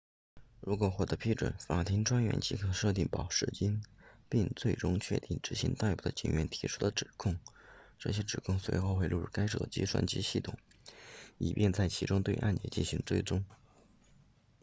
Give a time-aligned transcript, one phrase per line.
[0.61, 3.83] 如果获得批准法庭专员即可设定保释金
[4.29, 7.37] 并最终确定执行逮捕的警员提出的指控
[7.99, 10.57] 这些指控随后会录入该州的计算机系统
[11.37, 13.45] 以便在其中对案件进行追踪